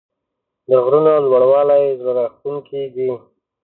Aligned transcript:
د 0.69 0.71
غرونو 0.83 1.13
لوړوالی 1.27 1.83
زړه 2.01 2.11
راښکونکی 2.17 2.83
دی. 2.95 3.09